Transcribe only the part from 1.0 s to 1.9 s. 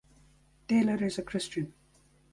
is a Christian.